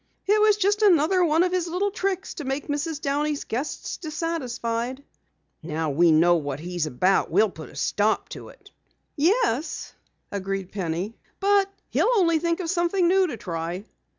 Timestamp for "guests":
3.43-3.97